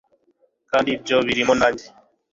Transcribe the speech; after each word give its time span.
kandi 0.71 0.87
ibyo 0.95 1.17
birimo 1.27 1.53
nanjye 1.59 1.85